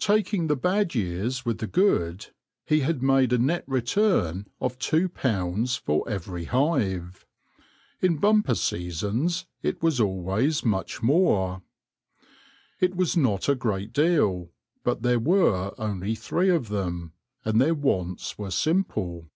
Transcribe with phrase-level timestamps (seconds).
[0.00, 2.26] Taking the bad years with the good,
[2.66, 7.24] he had made a net return of £2 for every hive;
[8.02, 11.62] in bumper seasons it was always much more.
[12.78, 14.50] It was not a great deal,
[14.82, 19.30] but there were only three of them, and their wants were simple.